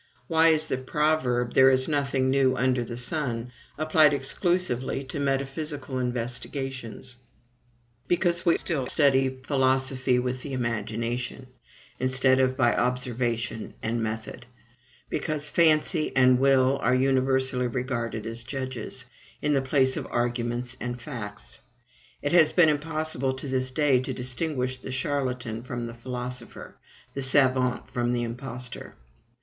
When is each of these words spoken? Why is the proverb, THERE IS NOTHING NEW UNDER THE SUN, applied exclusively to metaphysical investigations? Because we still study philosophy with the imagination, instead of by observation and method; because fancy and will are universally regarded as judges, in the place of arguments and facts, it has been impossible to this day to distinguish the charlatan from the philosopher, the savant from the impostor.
Why 0.27 0.47
is 0.47 0.65
the 0.65 0.77
proverb, 0.79 1.53
THERE 1.53 1.69
IS 1.69 1.87
NOTHING 1.87 2.31
NEW 2.31 2.57
UNDER 2.57 2.83
THE 2.83 2.97
SUN, 2.97 3.51
applied 3.77 4.15
exclusively 4.15 5.03
to 5.03 5.19
metaphysical 5.19 5.99
investigations? 5.99 7.17
Because 8.07 8.43
we 8.43 8.57
still 8.57 8.87
study 8.87 9.39
philosophy 9.45 10.17
with 10.17 10.41
the 10.41 10.53
imagination, 10.53 11.49
instead 11.99 12.39
of 12.39 12.57
by 12.57 12.75
observation 12.75 13.75
and 13.83 14.01
method; 14.01 14.47
because 15.07 15.51
fancy 15.51 16.11
and 16.15 16.39
will 16.39 16.79
are 16.81 16.95
universally 16.95 17.67
regarded 17.67 18.25
as 18.25 18.43
judges, 18.43 19.05
in 19.39 19.53
the 19.53 19.61
place 19.61 19.95
of 19.97 20.07
arguments 20.09 20.75
and 20.79 20.99
facts, 20.99 21.61
it 22.23 22.31
has 22.31 22.51
been 22.51 22.69
impossible 22.69 23.33
to 23.33 23.47
this 23.47 23.69
day 23.69 23.99
to 23.99 24.13
distinguish 24.15 24.79
the 24.79 24.91
charlatan 24.91 25.61
from 25.61 25.85
the 25.85 25.93
philosopher, 25.93 26.73
the 27.13 27.21
savant 27.21 27.87
from 27.91 28.13
the 28.13 28.23
impostor. 28.23 28.95